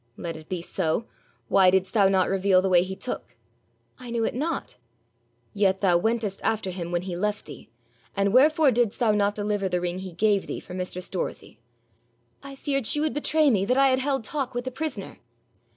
[0.17, 1.05] 'Let it be so.
[1.47, 3.37] Why didst thou not reveal the way he took?'
[3.99, 4.77] 'I knew it not.'
[5.53, 7.69] 'Yet thou wentest after him when he left thee.
[8.17, 11.59] And wherefore didst thou not deliver the ring he gave thee for mistress Dorothy?'
[12.41, 15.19] 'I feared she would betray me, that I had held talk with the prisoner.'